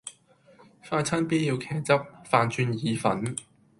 [0.89, 1.93] 快餐 B 要茄汁,
[2.27, 3.35] 飯轉意粉